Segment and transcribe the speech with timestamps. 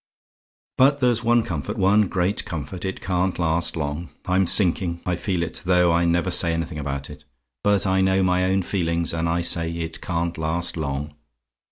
[0.79, 5.43] "But there's one comfort one great comfort; it can't last long: I'm sinking I feel
[5.43, 7.23] it, though I never say anything about it
[7.63, 11.13] but I know my own feelings, and I say it can't last long.